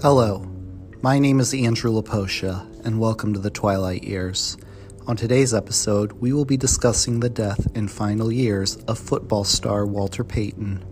[0.00, 0.46] Hello,
[1.02, 4.56] my name is Andrew Laposha, and welcome to the Twilight Years.
[5.06, 9.84] On today's episode, we will be discussing the death and final years of football star
[9.84, 10.82] Walter Payton.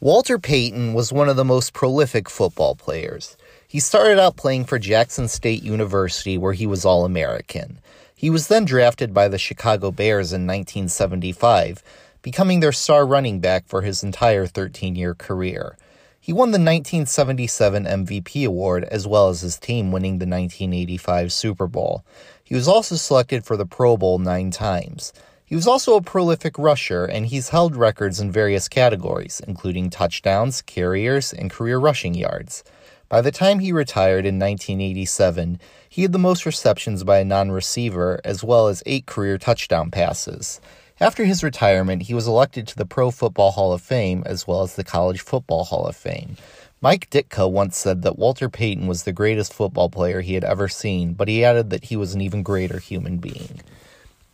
[0.00, 3.36] Walter Payton was one of the most prolific football players.
[3.68, 7.78] He started out playing for Jackson State University, where he was All American.
[8.20, 11.82] He was then drafted by the Chicago Bears in 1975
[12.20, 15.78] becoming their star running back for his entire 13 year career.
[16.20, 21.66] He won the 1977 MVP award as well as his team winning the 1985 Super
[21.66, 22.04] Bowl.
[22.44, 25.14] He was also selected for the Pro Bowl nine times.
[25.46, 30.60] He was also a prolific rusher, and he's held records in various categories, including touchdowns,
[30.60, 32.64] carriers, and career rushing yards.
[33.10, 37.50] By the time he retired in 1987, he had the most receptions by a non
[37.50, 40.60] receiver, as well as eight career touchdown passes.
[41.00, 44.62] After his retirement, he was elected to the Pro Football Hall of Fame as well
[44.62, 46.36] as the College Football Hall of Fame.
[46.80, 50.68] Mike Ditka once said that Walter Payton was the greatest football player he had ever
[50.68, 53.60] seen, but he added that he was an even greater human being.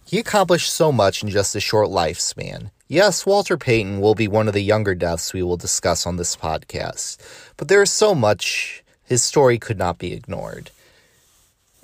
[0.05, 2.71] He accomplished so much in just a short lifespan.
[2.89, 6.37] Yes, Walter Payton will be one of the younger deaths we will discuss on this
[6.37, 7.19] podcast,
[7.57, 10.71] but there is so much his story could not be ignored.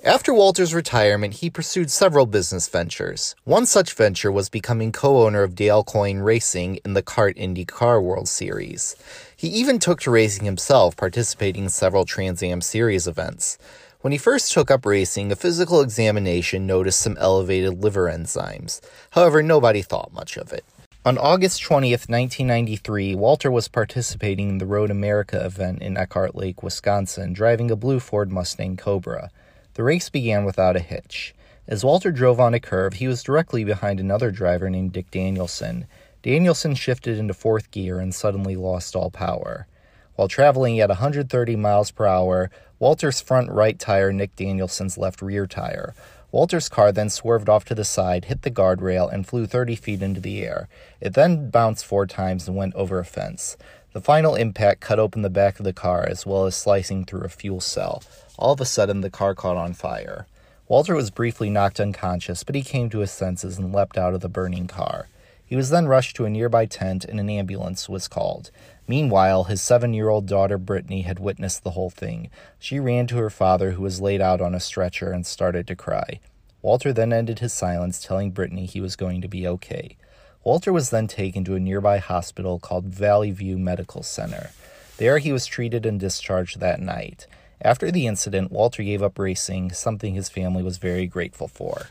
[0.01, 3.35] After Walter's retirement, he pursued several business ventures.
[3.43, 7.65] One such venture was becoming co owner of Dale Coyne Racing in the CART Indy
[7.65, 8.95] Car World Series.
[9.35, 13.57] He even took to racing himself, participating in several Trans Am Series events.
[13.99, 18.79] When he first took up racing, a physical examination noticed some elevated liver enzymes.
[19.11, 20.63] However, nobody thought much of it.
[21.05, 26.63] On August 20th, 1993, Walter was participating in the Road America event in Elkhart Lake,
[26.63, 29.29] Wisconsin, driving a blue Ford Mustang Cobra.
[29.73, 31.35] The race began without a hitch.
[31.67, 35.87] As Walter drove on a curve, he was directly behind another driver named Dick Danielson.
[36.21, 39.67] Danielson shifted into fourth gear and suddenly lost all power.
[40.15, 42.49] While traveling at 130 miles per hour,
[42.79, 45.93] Walter's front right tire nicked Danielson's left rear tire.
[46.33, 50.01] Walter's car then swerved off to the side, hit the guardrail, and flew 30 feet
[50.01, 50.67] into the air.
[50.99, 53.55] It then bounced four times and went over a fence.
[53.93, 57.23] The final impact cut open the back of the car as well as slicing through
[57.23, 58.01] a fuel cell.
[58.39, 60.25] All of a sudden, the car caught on fire.
[60.67, 64.21] Walter was briefly knocked unconscious, but he came to his senses and leapt out of
[64.21, 65.09] the burning car.
[65.45, 68.49] He was then rushed to a nearby tent and an ambulance was called.
[68.87, 72.29] Meanwhile, his seven year old daughter Brittany had witnessed the whole thing.
[72.59, 75.75] She ran to her father, who was laid out on a stretcher, and started to
[75.75, 76.19] cry.
[76.61, 79.97] Walter then ended his silence, telling Brittany he was going to be okay.
[80.43, 84.51] Walter was then taken to a nearby hospital called Valley View Medical Center.
[84.97, 87.27] There he was treated and discharged that night.
[87.61, 91.87] After the incident, Walter gave up racing, something his family was very grateful for.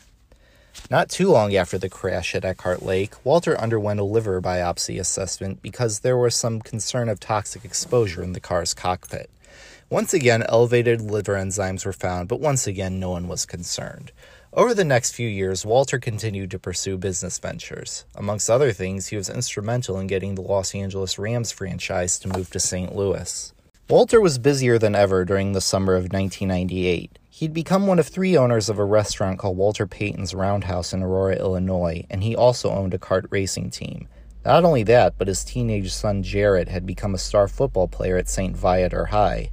[0.90, 5.62] Not too long after the crash at Elkhart Lake, Walter underwent a liver biopsy assessment
[5.62, 9.30] because there was some concern of toxic exposure in the car's cockpit.
[9.90, 14.10] Once again, elevated liver enzymes were found, but once again, no one was concerned.
[14.54, 18.04] Over the next few years, Walter continued to pursue business ventures.
[18.14, 22.50] Amongst other things, he was instrumental in getting the Los Angeles Rams franchise to move
[22.50, 22.94] to St.
[22.94, 23.52] Louis.
[23.88, 27.18] Walter was busier than ever during the summer of 1998.
[27.42, 31.34] He'd become one of three owners of a restaurant called Walter Payton's Roundhouse in Aurora,
[31.34, 34.06] Illinois, and he also owned a kart racing team.
[34.44, 38.28] Not only that, but his teenage son Jarrett had become a star football player at
[38.28, 38.56] St.
[38.56, 39.50] Viator High.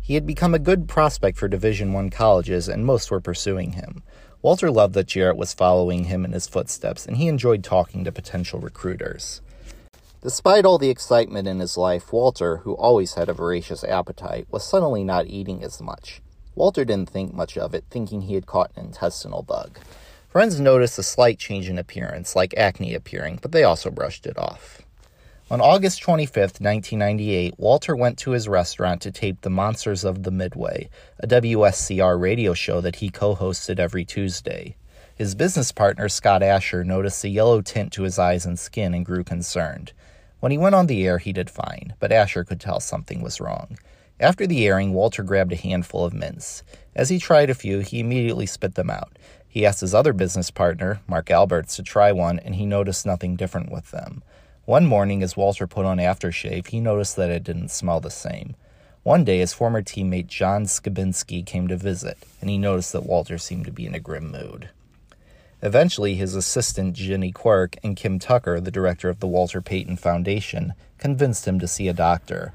[0.00, 4.02] He had become a good prospect for Division I colleges, and most were pursuing him.
[4.42, 8.10] Walter loved that Jarrett was following him in his footsteps, and he enjoyed talking to
[8.10, 9.40] potential recruiters.
[10.20, 14.64] Despite all the excitement in his life, Walter, who always had a voracious appetite, was
[14.64, 16.20] suddenly not eating as much.
[16.54, 19.78] Walter didn't think much of it, thinking he had caught an intestinal bug.
[20.28, 24.38] Friends noticed a slight change in appearance, like acne appearing, but they also brushed it
[24.38, 24.82] off.
[25.50, 30.30] On August 25, 1998, Walter went to his restaurant to tape The Monsters of the
[30.30, 30.88] Midway,
[31.18, 34.76] a WSCR radio show that he co hosted every Tuesday.
[35.16, 39.04] His business partner, Scott Asher, noticed a yellow tint to his eyes and skin and
[39.04, 39.92] grew concerned.
[40.38, 43.40] When he went on the air, he did fine, but Asher could tell something was
[43.40, 43.76] wrong.
[44.20, 46.62] After the airing, Walter grabbed a handful of mints.
[46.94, 49.18] As he tried a few, he immediately spit them out.
[49.48, 53.34] He asked his other business partner, Mark Alberts, to try one, and he noticed nothing
[53.34, 54.22] different with them.
[54.66, 58.56] One morning, as Walter put on aftershave, he noticed that it didn't smell the same.
[59.02, 63.38] One day, his former teammate John Skabinski came to visit, and he noticed that Walter
[63.38, 64.68] seemed to be in a grim mood.
[65.62, 70.74] Eventually, his assistant, Jenny Quirk, and Kim Tucker, the director of the Walter Payton Foundation,
[70.98, 72.52] convinced him to see a doctor.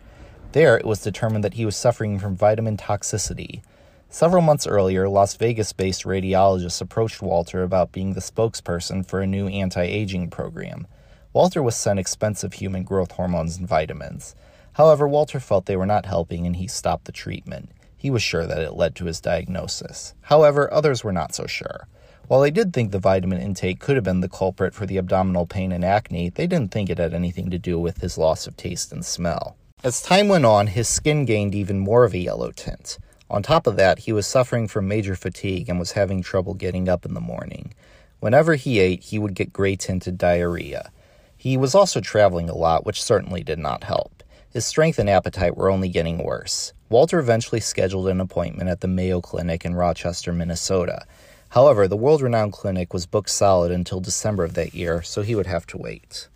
[0.55, 3.61] There, it was determined that he was suffering from vitamin toxicity.
[4.09, 9.27] Several months earlier, Las Vegas based radiologists approached Walter about being the spokesperson for a
[9.27, 10.87] new anti aging program.
[11.33, 14.33] Walter was sent expensive human growth hormones and vitamins.
[14.71, 17.71] However, Walter felt they were not helping and he stopped the treatment.
[17.97, 20.13] He was sure that it led to his diagnosis.
[20.21, 21.89] However, others were not so sure.
[22.29, 25.47] While they did think the vitamin intake could have been the culprit for the abdominal
[25.47, 28.55] pain and acne, they didn't think it had anything to do with his loss of
[28.55, 29.57] taste and smell.
[29.85, 32.97] As time went on, his skin gained even more of a yellow tint.
[33.29, 36.89] On top of that, he was suffering from major fatigue and was having trouble getting
[36.89, 37.71] up in the morning.
[38.19, 40.91] Whenever he ate, he would get gray tinted diarrhea.
[41.37, 44.23] He was also traveling a lot, which certainly did not help.
[44.51, 46.73] His strength and appetite were only getting worse.
[46.89, 51.05] Walter eventually scheduled an appointment at the Mayo Clinic in Rochester, Minnesota.
[51.49, 55.35] However, the world renowned clinic was booked solid until December of that year, so he
[55.35, 56.27] would have to wait.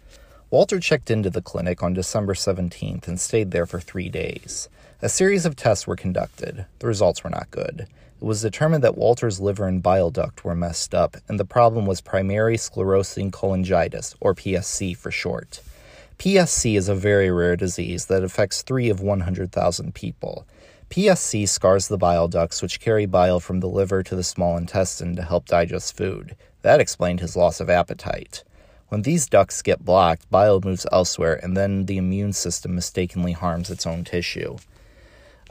[0.52, 4.68] Walter checked into the clinic on December 17th and stayed there for three days.
[5.00, 6.66] A series of tests were conducted.
[6.80, 7.82] The results were not good.
[8.20, 11.86] It was determined that Walter's liver and bile duct were messed up, and the problem
[11.86, 15.62] was primary sclerosing cholangitis, or PSC for short.
[16.18, 20.48] PSC is a very rare disease that affects 3 of 100,000 people.
[20.90, 25.16] PSC scars the bile ducts, which carry bile from the liver to the small intestine
[25.16, 26.36] to help digest food.
[26.64, 28.44] That explained his loss of appetite.
[28.90, 33.70] When these ducts get blocked, bile moves elsewhere, and then the immune system mistakenly harms
[33.70, 34.58] its own tissue.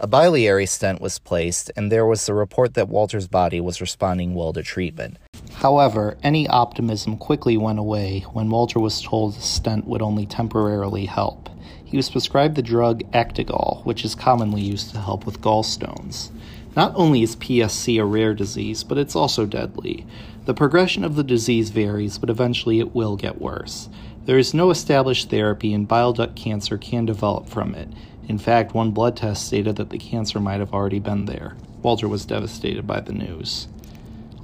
[0.00, 4.34] A biliary stent was placed, and there was the report that Walter's body was responding
[4.34, 5.18] well to treatment.
[5.54, 11.06] However, any optimism quickly went away when Walter was told the stent would only temporarily
[11.06, 11.48] help.
[11.84, 16.30] He was prescribed the drug Actigall, which is commonly used to help with gallstones.
[16.76, 20.06] Not only is PSC a rare disease, but it's also deadly.
[20.48, 23.90] The progression of the disease varies, but eventually it will get worse.
[24.24, 27.90] There is no established therapy, and bile duct cancer can develop from it.
[28.28, 31.54] In fact, one blood test stated that the cancer might have already been there.
[31.82, 33.68] Walter was devastated by the news.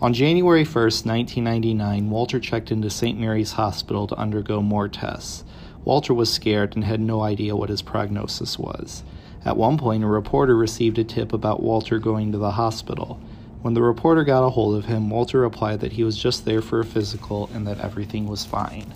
[0.02, 3.18] On January 1, 1999, Walter checked into St.
[3.18, 5.42] Mary's Hospital to undergo more tests.
[5.86, 9.04] Walter was scared and had no idea what his prognosis was.
[9.42, 13.22] At one point, a reporter received a tip about Walter going to the hospital.
[13.64, 16.60] When the reporter got a hold of him, Walter replied that he was just there
[16.60, 18.92] for a physical and that everything was fine.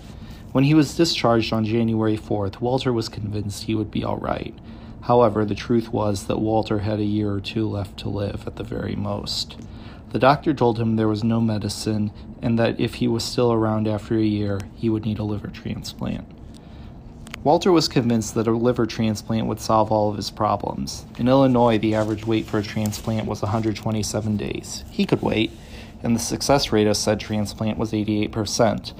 [0.51, 4.53] When he was discharged on January 4th, Walter was convinced he would be all right.
[5.01, 8.57] However, the truth was that Walter had a year or two left to live at
[8.57, 9.57] the very most.
[10.11, 13.87] The doctor told him there was no medicine and that if he was still around
[13.87, 16.27] after a year, he would need a liver transplant.
[17.41, 21.05] Walter was convinced that a liver transplant would solve all of his problems.
[21.17, 24.83] In Illinois, the average wait for a transplant was 127 days.
[24.91, 25.51] He could wait,
[26.03, 28.93] and the success rate of said transplant was 88%.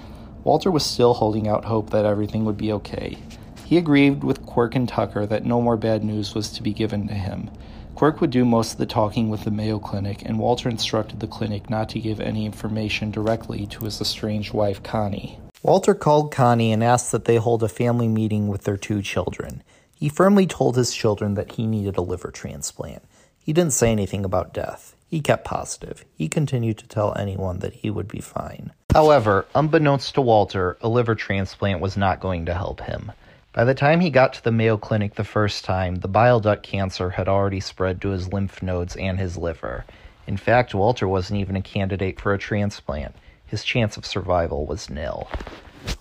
[0.45, 3.17] Walter was still holding out hope that everything would be okay.
[3.65, 7.09] He agreed with Quirk and Tucker that no more bad news was to be given
[7.09, 7.49] to him.
[7.93, 11.27] Quirk would do most of the talking with the Mayo Clinic, and Walter instructed the
[11.27, 15.37] clinic not to give any information directly to his estranged wife, Connie.
[15.61, 19.61] Walter called Connie and asked that they hold a family meeting with their two children.
[19.93, 23.03] He firmly told his children that he needed a liver transplant.
[23.43, 24.95] He didn't say anything about death.
[25.09, 26.05] He kept positive.
[26.15, 28.71] He continued to tell anyone that he would be fine.
[28.93, 33.11] However, unbeknownst to Walter, a liver transplant was not going to help him.
[33.51, 36.63] By the time he got to the Mayo Clinic the first time, the bile duct
[36.63, 39.83] cancer had already spread to his lymph nodes and his liver.
[40.25, 43.13] In fact, Walter wasn't even a candidate for a transplant
[43.49, 45.27] his chance of survival was nil.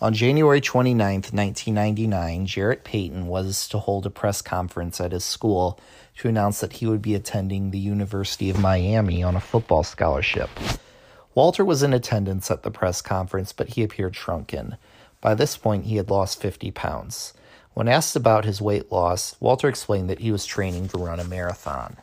[0.01, 5.81] On January 29, 1999, Jarrett Payton was to hold a press conference at his school
[6.19, 10.51] to announce that he would be attending the University of Miami on a football scholarship.
[11.35, 14.77] Walter was in attendance at the press conference, but he appeared shrunken.
[15.21, 17.33] By this point, he had lost 50 pounds.
[17.75, 21.25] When asked about his weight loss, Walter explained that he was training to run a
[21.25, 21.97] marathon.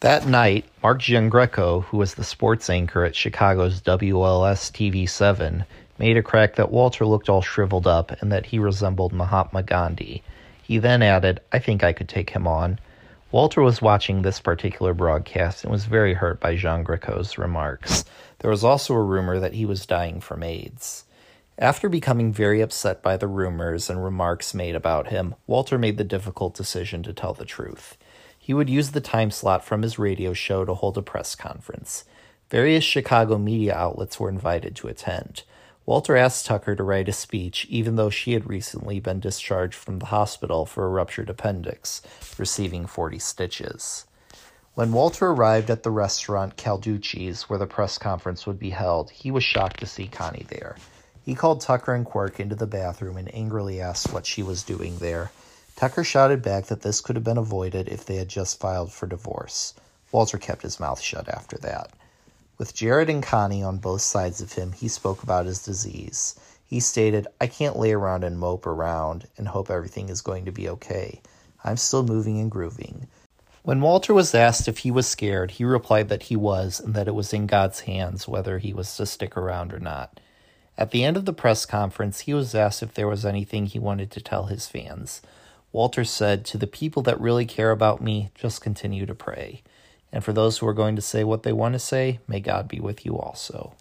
[0.00, 5.64] That night, Mark Giangreco, who was the sports anchor at Chicago's WLS TV 7,
[5.98, 10.22] made a crack that Walter looked all shriveled up and that he resembled Mahatma Gandhi.
[10.62, 12.78] He then added, I think I could take him on.
[13.32, 18.04] Walter was watching this particular broadcast and was very hurt by Giangreco's remarks.
[18.40, 21.04] There was also a rumor that he was dying from AIDS.
[21.58, 26.04] After becoming very upset by the rumors and remarks made about him, Walter made the
[26.04, 27.96] difficult decision to tell the truth.
[28.46, 32.04] He would use the time slot from his radio show to hold a press conference.
[32.48, 35.42] Various Chicago media outlets were invited to attend.
[35.84, 39.98] Walter asked Tucker to write a speech, even though she had recently been discharged from
[39.98, 42.02] the hospital for a ruptured appendix,
[42.38, 44.04] receiving 40 stitches.
[44.74, 49.32] When Walter arrived at the restaurant Calducci's, where the press conference would be held, he
[49.32, 50.76] was shocked to see Connie there.
[51.24, 54.98] He called Tucker and Quirk into the bathroom and angrily asked what she was doing
[54.98, 55.32] there.
[55.76, 59.06] Tucker shouted back that this could have been avoided if they had just filed for
[59.06, 59.74] divorce.
[60.10, 61.90] Walter kept his mouth shut after that.
[62.56, 66.34] With Jarrett and Connie on both sides of him, he spoke about his disease.
[66.66, 70.50] He stated, I can't lay around and mope around and hope everything is going to
[70.50, 71.20] be okay.
[71.62, 73.08] I'm still moving and grooving.
[73.62, 77.08] When Walter was asked if he was scared, he replied that he was and that
[77.08, 80.20] it was in God's hands whether he was to stick around or not.
[80.78, 83.78] At the end of the press conference, he was asked if there was anything he
[83.78, 85.20] wanted to tell his fans.
[85.72, 89.62] Walter said, To the people that really care about me, just continue to pray.
[90.12, 92.68] And for those who are going to say what they want to say, may God
[92.68, 93.74] be with you also.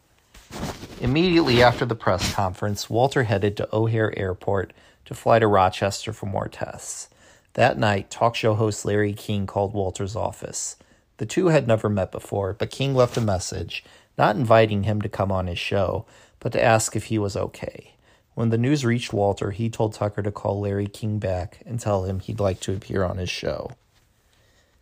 [1.00, 4.74] Immediately after the press conference, Walter headed to O'Hare Airport
[5.06, 7.10] to fly to Rochester for more tests.
[7.54, 10.75] That night, talk show host Larry King called Walter's office.
[11.18, 13.84] The two had never met before, but King left a message,
[14.18, 16.06] not inviting him to come on his show,
[16.39, 17.95] but to ask if he was okay.
[18.36, 22.04] When the news reached Walter, he told Tucker to call Larry King back and tell
[22.04, 23.72] him he'd like to appear on his show.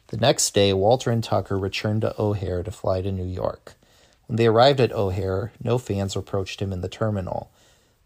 [0.07, 3.75] The next day, Walter and Tucker returned to O'Hare to fly to New York.
[4.25, 7.51] When they arrived at O'Hare, no fans approached him in the terminal.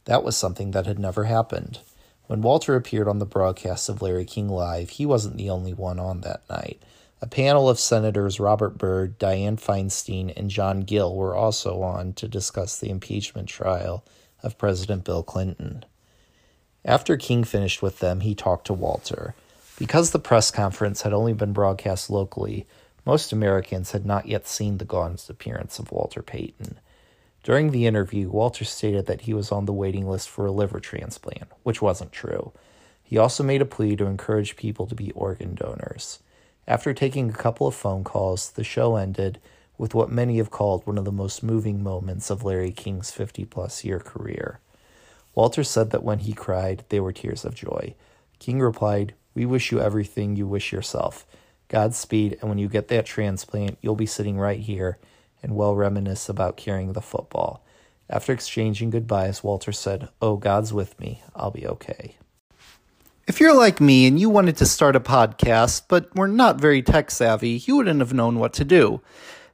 [0.03, 1.79] That was something that had never happened.
[2.27, 5.97] When Walter appeared on the broadcast of Larry King Live, he wasn't the only one
[5.97, 6.81] on that night.
[7.21, 12.27] A panel of Senators Robert Byrd, Dianne Feinstein, and John Gill were also on to
[12.27, 14.03] discuss the impeachment trial
[14.43, 15.85] of President Bill Clinton.
[16.85, 19.35] After King finished with them, he talked to Walter.
[19.77, 22.65] Because the press conference had only been broadcast locally,
[23.05, 26.79] most Americans had not yet seen the gaunt's appearance of Walter Payton.
[27.43, 30.79] During the interview, Walter stated that he was on the waiting list for a liver
[30.79, 32.51] transplant, which wasn't true.
[33.03, 36.19] He also made a plea to encourage people to be organ donors.
[36.67, 39.39] After taking a couple of phone calls, the show ended
[39.77, 43.45] with what many have called one of the most moving moments of Larry King's 50
[43.45, 44.59] plus year career.
[45.35, 47.93] Walter said that when he cried, they were tears of joy.
[48.39, 51.27] King replied, We wish you everything you wish yourself.
[51.67, 54.97] Godspeed, and when you get that transplant, you'll be sitting right here
[55.43, 57.63] and well reminisce about carrying the football.
[58.09, 61.21] After exchanging goodbyes, Walter said, Oh, God's with me.
[61.35, 62.15] I'll be okay.
[63.27, 66.81] If you're like me and you wanted to start a podcast, but were not very
[66.81, 69.01] tech savvy, you wouldn't have known what to do.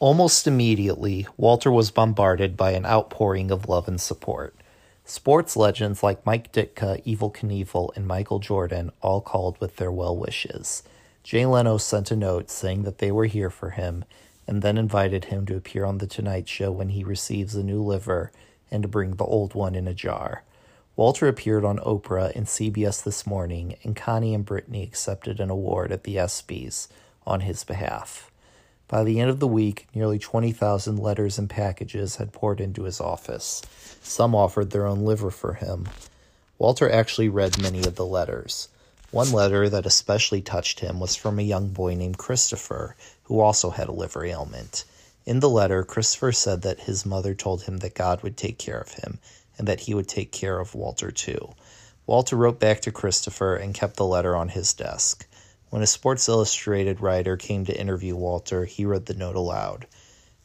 [0.00, 4.54] Almost immediately, Walter was bombarded by an outpouring of love and support.
[5.04, 10.16] Sports legends like Mike Ditka, Evel Knievel, and Michael Jordan all called with their well
[10.16, 10.84] wishes.
[11.24, 14.04] Jay Leno sent a note saying that they were here for him
[14.46, 17.82] and then invited him to appear on The Tonight Show when he receives a new
[17.82, 18.30] liver
[18.70, 20.44] and to bring the old one in a jar.
[20.94, 25.90] Walter appeared on Oprah and CBS This Morning, and Connie and Brittany accepted an award
[25.90, 26.86] at the ESPYs
[27.26, 28.30] on his behalf.
[28.88, 33.00] By the end of the week, nearly 20,000 letters and packages had poured into his
[33.00, 33.60] office.
[34.02, 35.88] Some offered their own liver for him.
[36.58, 38.68] Walter actually read many of the letters.
[39.10, 43.70] One letter that especially touched him was from a young boy named Christopher, who also
[43.70, 44.84] had a liver ailment.
[45.26, 48.78] In the letter, Christopher said that his mother told him that God would take care
[48.78, 49.18] of him
[49.58, 51.50] and that he would take care of Walter too.
[52.06, 55.26] Walter wrote back to Christopher and kept the letter on his desk.
[55.70, 59.86] When a Sports Illustrated writer came to interview Walter, he read the note aloud.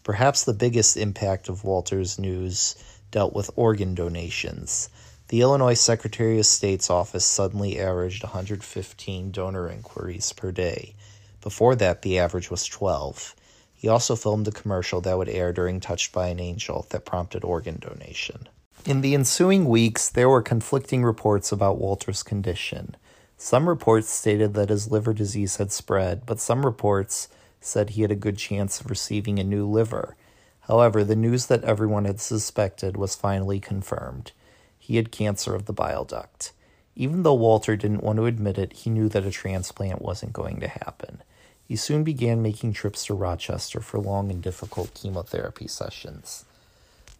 [0.03, 2.75] Perhaps the biggest impact of Walter's news
[3.09, 4.89] dealt with organ donations.
[5.29, 10.93] The Illinois Secretary of State's office suddenly averaged 115 donor inquiries per day.
[11.39, 13.33] Before that, the average was 12.
[13.73, 17.45] He also filmed a commercial that would air during Touched by an Angel that prompted
[17.45, 18.49] organ donation.
[18.85, 22.97] In the ensuing weeks, there were conflicting reports about Walter's condition.
[23.43, 27.27] Some reports stated that his liver disease had spread, but some reports
[27.59, 30.15] said he had a good chance of receiving a new liver.
[30.61, 34.31] However, the news that everyone had suspected was finally confirmed.
[34.79, 36.53] He had cancer of the bile duct.
[36.95, 40.61] Even though Walter didn't want to admit it, he knew that a transplant wasn't going
[40.61, 41.21] to happen.
[41.67, 46.45] He soon began making trips to Rochester for long and difficult chemotherapy sessions.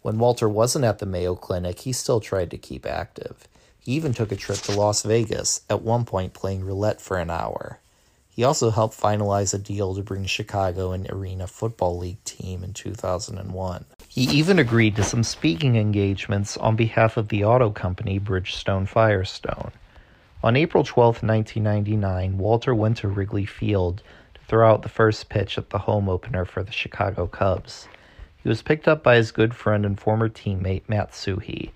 [0.00, 3.46] When Walter wasn't at the Mayo Clinic, he still tried to keep active.
[3.84, 7.28] He even took a trip to Las Vegas, at one point playing roulette for an
[7.28, 7.80] hour.
[8.30, 12.72] He also helped finalize a deal to bring Chicago an Arena Football League team in
[12.72, 13.84] 2001.
[14.08, 19.72] He even agreed to some speaking engagements on behalf of the auto company Bridgestone Firestone.
[20.42, 25.58] On April 12, 1999, Walter went to Wrigley Field to throw out the first pitch
[25.58, 27.86] at the home opener for the Chicago Cubs.
[28.42, 31.72] He was picked up by his good friend and former teammate Matt Suhey.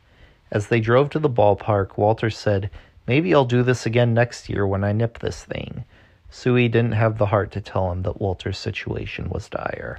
[0.50, 2.70] As they drove to the ballpark, Walter said,
[3.06, 5.84] Maybe I'll do this again next year when I nip this thing.
[6.30, 9.98] Suhey didn't have the heart to tell him that Walter's situation was dire.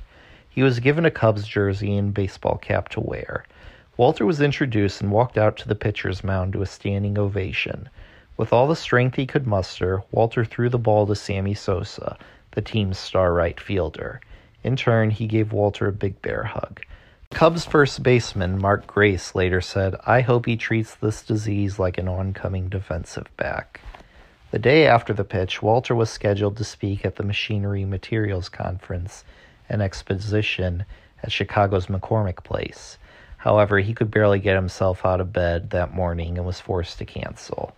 [0.49, 3.45] He was given a Cubs jersey and baseball cap to wear.
[3.97, 7.89] Walter was introduced and walked out to the pitcher's mound to a standing ovation.
[8.37, 12.17] With all the strength he could muster, Walter threw the ball to Sammy Sosa,
[12.51, 14.21] the team's star right fielder.
[14.63, 16.81] In turn, he gave Walter a big bear hug.
[17.31, 22.09] Cubs first baseman Mark Grace later said, I hope he treats this disease like an
[22.09, 23.79] oncoming defensive back.
[24.51, 29.23] The day after the pitch, Walter was scheduled to speak at the Machinery Materials Conference
[29.69, 30.83] and Exposition
[31.23, 32.97] at Chicago's McCormick Place.
[33.37, 37.05] However, he could barely get himself out of bed that morning and was forced to
[37.05, 37.73] cancel.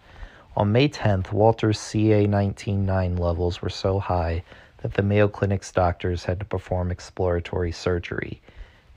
[0.58, 4.44] On May 10th, Walter's CA 19-9 levels were so high
[4.82, 8.42] that the Mayo Clinic's doctors had to perform exploratory surgery.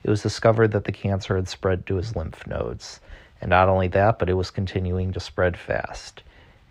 [0.05, 2.99] It was discovered that the cancer had spread to his lymph nodes.
[3.41, 6.21] And not only that, but it was continuing to spread fast.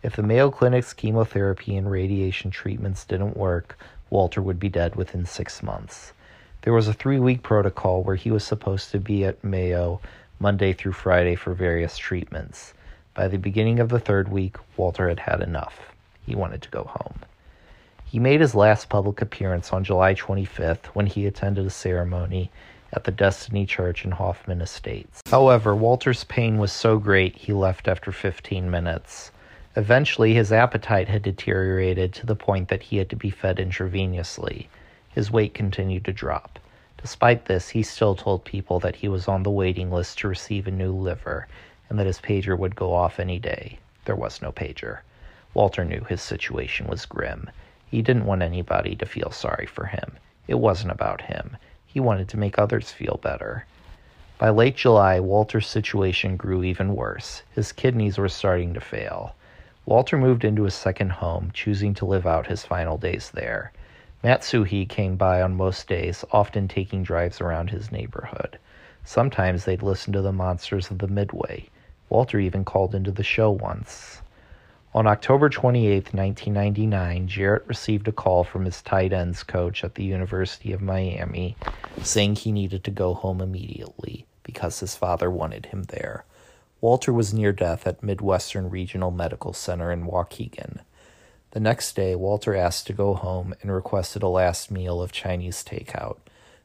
[0.05, 3.77] If the Mayo Clinic's chemotherapy and radiation treatments didn't work,
[4.09, 6.13] Walter would be dead within six months.
[6.63, 10.01] There was a three week protocol where he was supposed to be at Mayo
[10.39, 12.73] Monday through Friday for various treatments.
[13.15, 15.93] By the beginning of the third week, Walter had had enough.
[16.25, 17.19] He wanted to go home.
[18.05, 22.53] He made his last public appearance on July 25th when he attended a ceremony
[22.95, 25.21] at the Destiny Church in Hoffman Estates.
[25.27, 29.33] However, Walter's pain was so great he left after 15 minutes.
[29.77, 34.69] Eventually, his appetite had deteriorated to the point that he had to be fed intravenously.
[35.09, 36.61] His weight continued to drop.
[37.03, 40.67] Despite this, he still told people that he was on the waiting list to receive
[40.69, 41.49] a new liver
[41.91, 43.79] and that his pager would go off any day.
[44.05, 45.01] There was no pager.
[45.53, 47.51] Walter knew his situation was grim.
[47.91, 50.17] He didn't want anybody to feel sorry for him.
[50.47, 51.57] It wasn't about him.
[51.95, 53.67] He wanted to make others feel better.
[54.37, 57.45] By late July, Walter's situation grew even worse.
[57.55, 59.37] His kidneys were starting to fail.
[59.87, 63.71] Walter moved into his second home, choosing to live out his final days there.
[64.25, 68.59] Matt Suhey came by on most days, often taking drives around his neighborhood.
[69.05, 71.69] Sometimes they'd listen to the monsters of the Midway.
[72.09, 74.21] Walter even called into the show once.
[74.95, 80.05] On October 28, 1999, Jarrett received a call from his tight ends coach at the
[80.05, 81.57] University of Miami
[82.01, 86.25] saying he needed to go home immediately because his father wanted him there.
[86.81, 90.83] Walter was near death at Midwestern Regional Medical Center in Waukegan.
[91.51, 95.65] The next day, Walter asked to go home and requested a last meal of Chinese
[95.65, 96.19] takeout.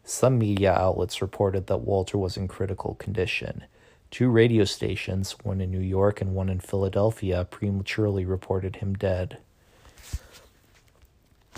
[0.04, 3.64] Some media outlets reported that Walter was in critical condition.
[4.12, 9.38] Two radio stations, one in New York and one in Philadelphia, prematurely reported him dead.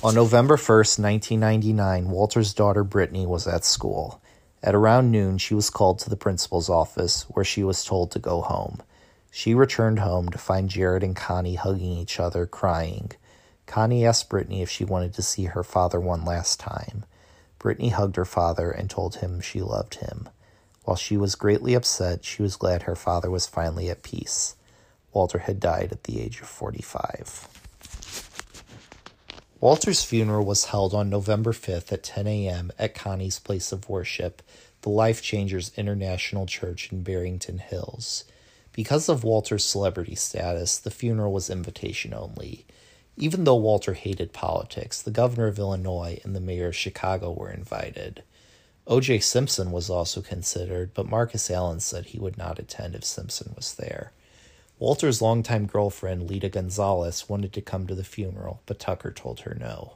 [0.04, 4.22] On November 1st, 1999, Walter's daughter Brittany was at school.
[4.64, 8.20] At around noon, she was called to the principal's office, where she was told to
[8.20, 8.82] go home.
[9.32, 13.12] She returned home to find Jarrett and Connie hugging each other, crying.
[13.66, 17.06] Connie asked Brittany if she wanted to see her father one last time.
[17.60, 20.28] Brittany hugged her father and told him she loved him.
[20.84, 24.56] While she was greatly upset, she was glad her father was finally at peace.
[25.14, 27.48] Walter had died at the age of 45.
[29.60, 32.72] Walter's funeral was held on November 5th at 10 a.m.
[32.80, 34.42] at Connie's place of worship,
[34.82, 38.24] the Life Changers International Church in Barrington Hills.
[38.74, 42.66] Because of Walter's celebrity status, the funeral was invitation only.
[43.18, 47.52] Even though Walter hated politics, the governor of Illinois and the mayor of Chicago were
[47.52, 48.24] invited.
[48.88, 49.20] O.J.
[49.20, 53.76] Simpson was also considered, but Marcus Allen said he would not attend if Simpson was
[53.76, 54.12] there.
[54.80, 59.56] Walter's longtime girlfriend, Lita Gonzalez, wanted to come to the funeral, but Tucker told her
[59.60, 59.94] no.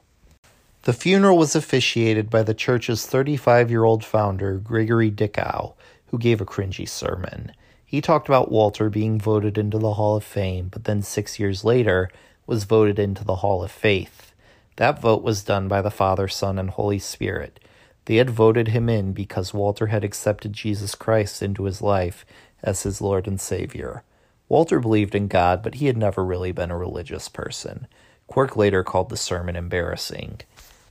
[0.82, 5.74] The funeral was officiated by the church's 35 year old founder, Gregory Dickow,
[6.06, 7.50] who gave a cringy sermon.
[7.84, 11.64] He talked about Walter being voted into the Hall of Fame, but then six years
[11.64, 12.08] later
[12.46, 14.32] was voted into the Hall of Faith.
[14.76, 17.58] That vote was done by the Father, Son, and Holy Spirit.
[18.06, 22.24] They had voted him in because Walter had accepted Jesus Christ into his life
[22.62, 24.02] as his Lord and Savior.
[24.48, 27.88] Walter believed in God, but he had never really been a religious person.
[28.28, 30.40] Quirk later called the sermon embarrassing.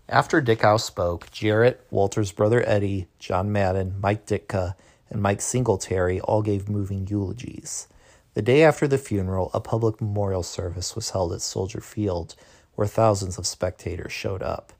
[0.10, 4.75] After Dickow spoke, Jarrett, Walter's brother Eddie, John Madden, Mike Ditka,
[5.10, 7.88] and Mike Singletary all gave moving eulogies.
[8.34, 12.36] The day after the funeral, a public memorial service was held at Soldier Field,
[12.75, 14.73] where thousands of spectators showed up.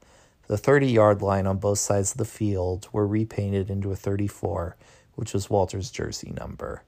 [0.48, 4.78] The 30 yard line on both sides of the field were repainted into a 34,
[5.16, 6.84] which was Walter's jersey number.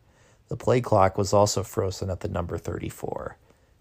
[0.49, 3.37] The play clock was also frozen at the number 34.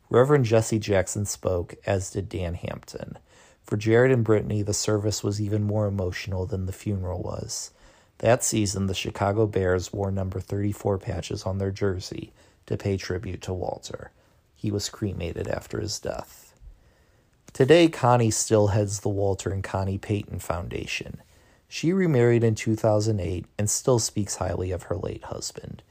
[0.08, 3.18] Reverend Jesse Jackson spoke, as did Dan Hampton.
[3.64, 7.72] For Jarrett and Brittany, the service was even more emotional than the funeral was.
[8.18, 12.32] That season, the Chicago Bears wore number 34 patches on their jersey
[12.66, 14.12] to pay tribute to Walter.
[14.54, 16.45] He was cremated after his death.
[17.56, 21.22] Today, Connie still heads the Walter and Connie Payton Foundation.
[21.66, 25.82] She remarried in 2008 and still speaks highly of her late husband.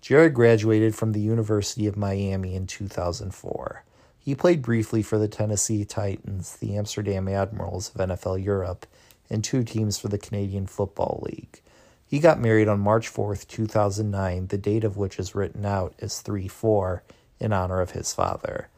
[0.00, 3.84] Jarrett graduated from the University of Miami in 2004.
[4.18, 8.86] He played briefly for the Tennessee Titans, the Amsterdam Admirals of NFL Europe,
[9.28, 11.60] and two teams for the Canadian Football League.
[12.06, 16.22] He got married on March 4, 2009, the date of which is written out as
[16.22, 17.02] 3 4
[17.38, 18.69] in honor of his father.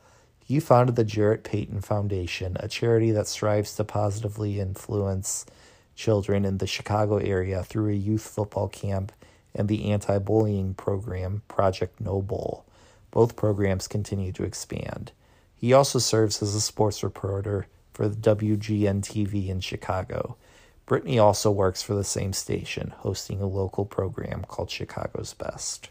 [0.52, 5.46] He founded the Jarrett Payton Foundation, a charity that strives to positively influence
[5.94, 9.12] children in the Chicago area through a youth football camp
[9.54, 12.66] and the anti bullying program, Project No Bull.
[13.10, 15.12] Both programs continue to expand.
[15.56, 20.36] He also serves as a sports reporter for WGN TV in Chicago.
[20.84, 25.88] Brittany also works for the same station, hosting a local program called Chicago's Best.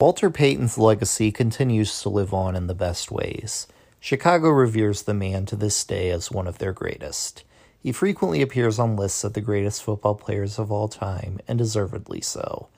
[0.00, 3.66] Walter Payton's legacy continues to live on in the best ways.
[4.00, 7.42] Chicago reveres the man to this day as one of their greatest.
[7.80, 12.20] He frequently appears on lists of the greatest football players of all time, and deservedly
[12.20, 12.68] so.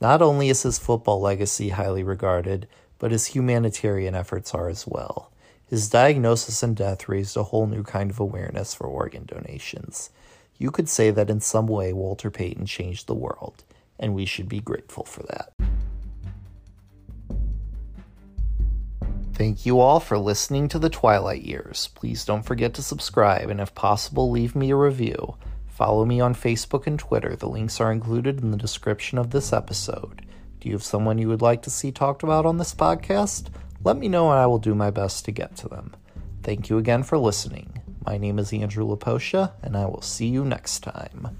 [0.00, 5.30] Not only is his football legacy highly regarded, but his humanitarian efforts are as well.
[5.66, 10.10] His diagnosis and death raised a whole new kind of awareness for organ donations.
[10.56, 13.64] You could say that in some way Walter Payton changed the world,
[13.98, 15.52] and we should be grateful for that.
[19.38, 21.90] Thank you all for listening to the Twilight Years.
[21.94, 25.36] Please don't forget to subscribe and, if possible, leave me a review.
[25.68, 27.36] Follow me on Facebook and Twitter.
[27.36, 30.26] The links are included in the description of this episode.
[30.58, 33.50] Do you have someone you would like to see talked about on this podcast?
[33.84, 35.94] Let me know and I will do my best to get to them.
[36.42, 37.80] Thank you again for listening.
[38.04, 41.38] My name is Andrew Laposha, and I will see you next time.